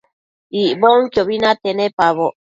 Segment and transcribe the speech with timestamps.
[0.61, 2.33] Icbonquiobi nate nepaboc